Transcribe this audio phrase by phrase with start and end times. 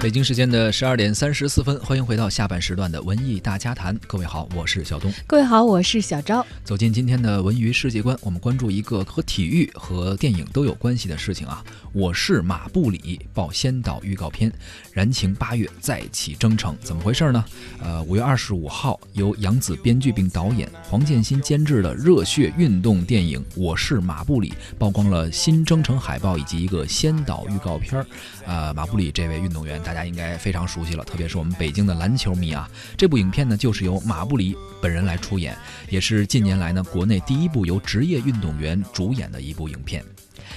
[0.00, 3.94] 北京时间的十二点三十四分，欢迎回到下半时段的文艺大家谈。
[4.06, 5.12] 各位好，我是小东。
[5.26, 6.44] 各位好，我是小昭。
[6.64, 11.62] 走进今天的文娱世界观，我们关注一个和体育和电影都有关系的事情啊。
[11.92, 14.50] 我是马布里报先导预告片，
[14.90, 17.44] 燃情八月再起征程，怎么回事呢？
[17.78, 24.48] 呃，五月二十五号，由杨紫编剧并导演，黄建新监制的热血运动电影《我是马布里》
[24.78, 28.06] 曝光了新征程海报以及一个先导预告片儿。
[28.46, 29.78] 呃，马布里这位运动员。
[29.90, 32.70] 大家应该非常熟悉了，特别是我们北京的篮球迷啊。
[32.96, 40.04] 这部影片呢，就是由马布里本人来出演，也是近年来呢国内第一部由职业运动员主演的一部影片。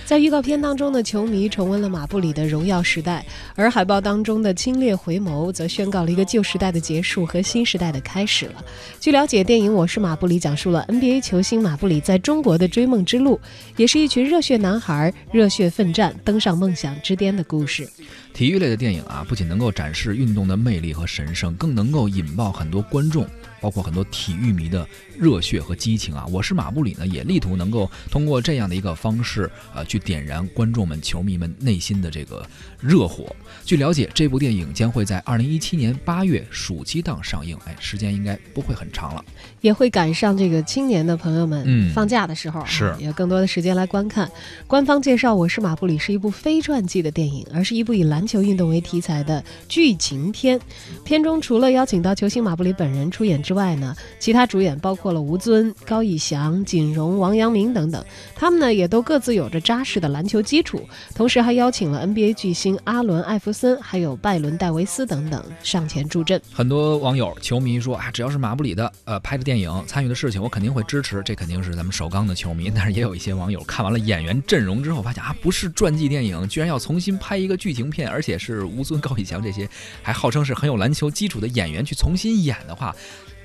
[0.06, 3.26] 在预告片当中的，球迷重温了马布里的荣耀时代，
[3.56, 8.64] 而海报当中的清冽回眸则宣告了一个旧时代的结束和新时代的开始了。
[9.00, 13.40] 据了解，电影《我是马布里》讲述了 NBA 球星马布里在中国的追梦之路，
[13.78, 17.90] 也是一群热血男孩热血奋战，登上梦想之巅的故事。
[18.34, 23.26] 体育类的电影啊，不仅能够展示运动的魅力和神圣，更能够引爆很多观众。
[23.64, 24.86] 包括很多体育迷的
[25.18, 26.26] 热血和激情啊！
[26.30, 32.46] 我是马布里呢，也力图能够通过这样的一个方式，呃，去点燃观众们、球迷们内心的这个
[32.82, 33.34] 热火。
[33.64, 39.24] 据了解，这部电影将会在二零一七年八月暑期档上映，哎，时间应该不会很长了，
[39.62, 44.30] 也会赶上这个青年的朋友们放假的时候，是有更多的时间来观看。
[44.68, 50.60] 官方介绍，《我是马布里》是一部非传记的电影，而是一部以篮球运动为题材的剧情片。
[51.06, 60.82] 片中除了邀请到球星马布里本人出演之，之外呢，其他主演包括了吴尊、高以翔、锦荣、王阳明等等，他们呢也都各自有着扎实的篮球基础，
[61.14, 66.42] 同时还邀请了 NBA 巨星阿伦·艾弗森，还有拜伦·戴维斯等等上前助阵。
[66.52, 71.22] 很多网友、球迷说啊，只要是马布里的呃拍的电影、参与的事情，我肯定会支持。
[71.24, 72.72] 这肯定是咱们首钢的球迷。
[72.76, 79.70] 但是也有一些网友看完了演员阵容之后，发现啊，不是传记电影，居然要重新拍一个剧情片，而且是吴尊、高以翔这些
[80.02, 82.96] 还号称是很有篮球基础的演员去重新演的话。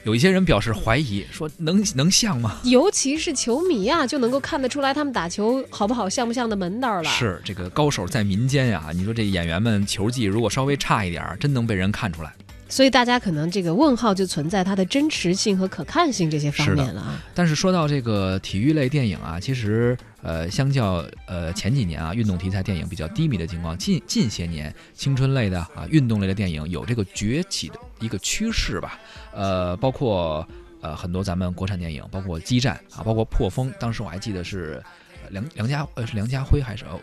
[0.09, 2.56] 有一些人表示怀疑，说能能像吗？
[2.64, 7.11] 尤其是球迷啊，就能够看得出来他们打球好不好，像不像的门道了。
[7.11, 12.33] 是这个高手在民间呀，你说这演员们球技如果稍微差一点，真能被人看出来。
[12.70, 17.23] 所以大家可能这个问号就存在它的真实性和可看性这些方面了啊。
[17.35, 28.98] 但是说到这个体育类电影啊，其实呃，相较呃前几年啊，运动题材电影比较低迷的情况，近近些年青春类的啊，运动类的电影有这个崛起的一个趋势吧。
[29.33, 30.46] 呃，包括
[30.80, 34.83] 呃很多咱们国产电影，包括激战啊，包括破风，当时我还记得是
[35.30, 37.00] 梁梁家呃是梁家辉还是哦？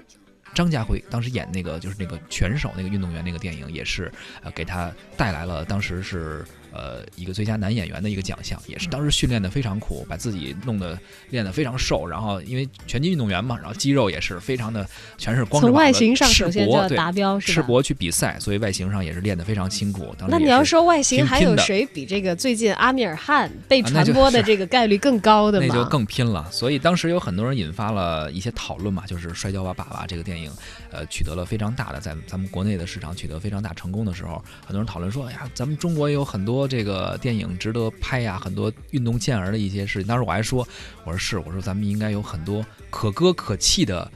[0.54, 4.12] 张家辉当时演那个就是那个拳手那个运动员那个电影也是，
[4.42, 6.46] 呃，给他带来了当时是。
[6.76, 11.00] 呃，一个最佳男演员的一个奖项，也是当时训练的非常苦，把自己弄得
[11.30, 14.86] 练得非常瘦，然后因为拳击运动员嘛，然后肌肉也是非常的，
[15.18, 20.14] 全是光着膀子赤膊达标赤膊去比赛，所以外形上也是练得非常辛苦。
[20.28, 25.68] 那你要说外形还有谁比这个最近阿米尔汗被传播的这个概率更高的吗？
[25.72, 26.46] 那就更拼了。
[26.52, 30.52] 所以当时有很多人引发了一些讨论嘛，就是《摔跤吧，爸爸》这个电影，
[30.92, 36.65] 呃，取得了非常大的在咱们国内的市场取得非常大成功的时候，很多人讨论说，哎呀，咱们中国也有很多。
[36.68, 40.08] 这个电影值得拍呀，很多运动健儿的一些事情。
[40.08, 40.68] 当时我还说，
[41.04, 44.10] 我说是，我说咱们应该有很多可歌可泣的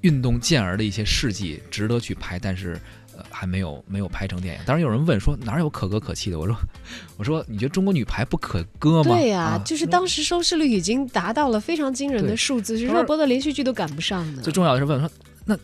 [0.00, 2.78] 运动健儿的一些事迹值得去拍，但是
[3.16, 4.60] 呃还没有没有拍成电影。
[4.66, 6.38] 当然有人问说哪有可歌可泣的？
[6.38, 6.56] 我说
[7.16, 9.14] 我说你觉得中国女排不可歌吗？
[9.16, 14.42] 对呀，就是当时收视率已经达到了非常惊人的数字，是热播的连续剧都赶不上的。
[14.42, 15.10] 最重要的是问说
[15.44, 15.58] 那。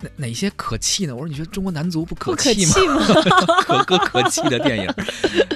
[0.00, 1.14] 哪哪些可气呢？
[1.14, 2.74] 我说你觉得中国男足不可气吗？
[3.64, 4.94] 可歌可泣的电影，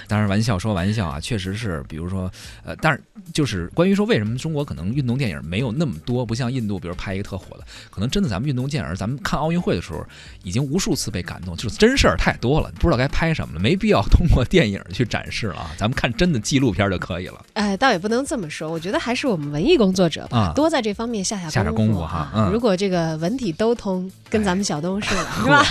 [0.08, 2.30] 当然玩笑说玩笑啊，确实是，比如说，
[2.64, 3.02] 呃，但是
[3.34, 10.02] 就是关于说为什么中国可能运动电影没有那么多，不像印度，比如拍一个特火的，可能真的咱们运动健儿，咱们看奥运会的时候，
[10.42, 17.44] 已经无数次被感动，就是真事儿太多了，不知道该拍什么了，没必要通过电影去展示了啊，咱们看真的纪录片就可以了。
[17.52, 22.48] 哎，倒也不能这么说，我觉得还是我们文艺工作者啊，多在这方面下下下点功夫哈。
[22.50, 24.10] 如果这个文体都通。
[24.30, 25.64] 跟咱们小东似的，是吧？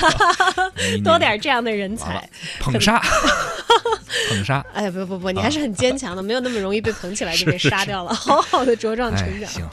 [1.03, 3.01] 多点这样的人才，捧杀，
[4.29, 4.63] 捧杀！
[4.73, 9.49] 哎，不不不，你还是很坚强的，没有那么容易被捧起来 就被杀掉了，好好的茁壮成长。
[9.49, 9.67] 行，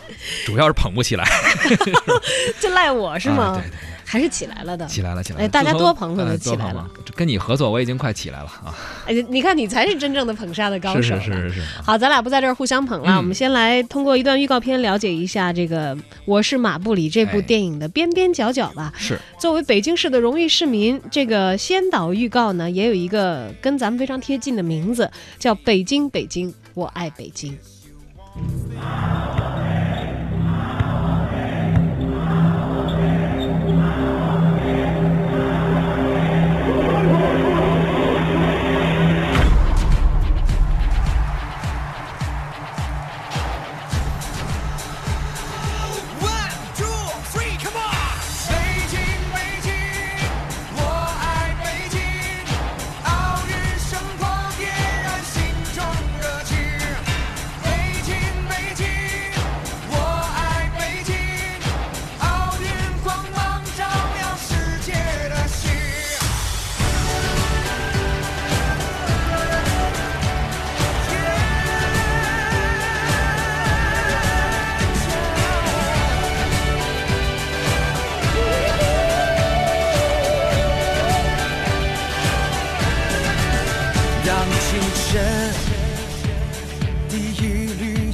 [0.46, 1.28] 主要是捧不起来，
[2.60, 3.60] 就赖我是吗？
[3.60, 3.95] 对对。
[4.08, 5.44] 还是起来了的，起来了，起来了！
[5.44, 6.88] 哎，大家多捧捧就起来了。
[7.16, 8.72] 跟你合作，我已经快起来了啊！
[9.04, 11.02] 哎，你看，你才是真正的捧杀的高手。
[11.02, 11.60] 是是是是。
[11.82, 18.92] 好，咱俩不在这儿互相捧了，我们先来通过一段预告片了解一下这个《我是马布里》这部电影的边边角角吧。
[18.96, 19.18] 是。
[19.40, 27.52] 作为北京市的荣誉市民，这个先导预告呢，也有一个跟咱们非常贴近的名字，叫《北京北京我爱北京》。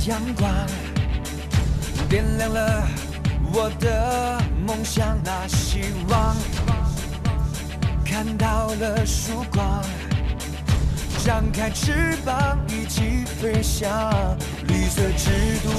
[0.06, 0.50] 阳光，
[2.08, 2.82] 点亮了
[3.52, 6.36] 我的梦想，那希望
[8.04, 9.80] 看到了曙光，
[11.24, 14.12] 张开翅膀一起飞翔，
[14.66, 15.30] 绿色之
[15.62, 15.70] 都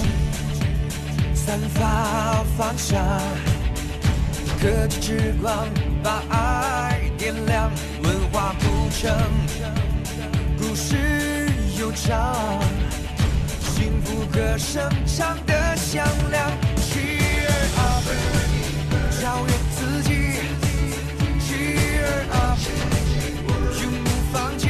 [1.35, 3.03] 散发方向，
[4.61, 5.67] 科技之光
[6.01, 7.69] 把爱点亮，
[8.03, 9.11] 文化古城。
[10.57, 10.95] 故事
[11.77, 12.33] 悠长，
[14.03, 16.51] 副歌声唱得响亮。
[16.77, 18.05] Cheer up，
[19.19, 20.09] 超越自己。
[21.39, 22.59] Cheer up，
[23.81, 24.67] 永不放弃。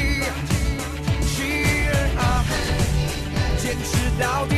[1.22, 2.48] Cheer up，
[3.58, 4.56] 坚持到底，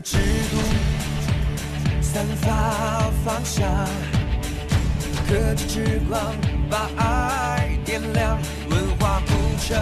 [0.00, 0.16] 绿色之
[0.50, 0.56] 都
[2.00, 3.68] 散发方向，
[5.28, 6.34] 科技之光
[6.70, 8.38] 把爱点亮，
[8.70, 9.32] 文化古
[9.62, 9.78] 城，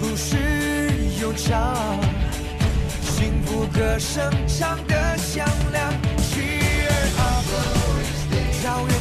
[0.00, 0.36] 故事
[1.20, 1.76] 悠长，
[3.02, 7.46] 幸福歌声唱得响亮，Cheer up，
[8.62, 8.92] 超越